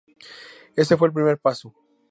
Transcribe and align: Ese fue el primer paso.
Ese 0.75 0.97
fue 0.97 1.09
el 1.09 1.13
primer 1.13 1.37
paso. 1.37 1.75